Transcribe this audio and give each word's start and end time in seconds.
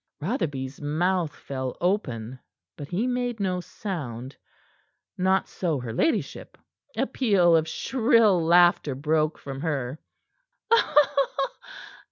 Rotherby's 0.19 0.81
mouth 0.81 1.35
fell 1.35 1.77
open, 1.79 2.39
but 2.75 2.87
he 2.87 3.05
made 3.05 3.39
no 3.39 3.59
sound. 3.61 4.35
Not 5.15 5.47
so 5.47 5.79
her 5.79 5.93
ladyship. 5.93 6.57
A 6.97 7.05
peal 7.05 7.55
of 7.55 7.67
shrill 7.67 8.43
laughter 8.43 8.95
broke 8.95 9.37
from 9.37 9.61
her. 9.61 9.99